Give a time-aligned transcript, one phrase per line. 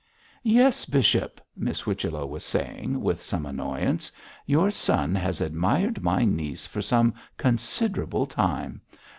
[0.41, 4.11] 'Yes, bishop,' Miss Whichello was saying, with some annoyance,
[4.47, 8.81] 'your son has admired my niece for some considerable time.